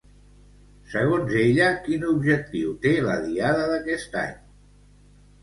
Segons 0.93 1.35
ella, 1.41 1.67
quin 1.87 2.07
objectiu 2.13 2.73
té 2.87 2.95
la 3.09 3.19
Diada 3.27 3.69
d'aquest 3.75 4.19
any? 4.25 4.35